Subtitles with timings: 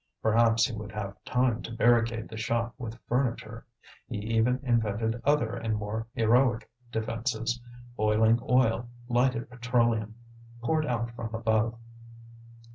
[0.23, 3.67] Perhaps he would have time to barricade the shop with furniture;
[4.07, 7.61] he even invented other and more heroic defences
[7.95, 10.15] boiling oil, lighted petroleum,
[10.59, 11.77] poured out from above.